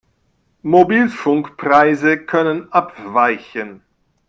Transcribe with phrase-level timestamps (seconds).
[0.63, 3.83] Mobilfunkpreise können abweichen.